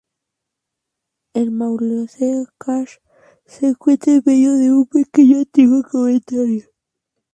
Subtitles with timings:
[1.35, 2.07] El Mausoleo
[2.59, 2.97] Chashma-Ayub
[3.45, 6.65] se encuentra en medio de un pequeño y antiguo cementerio.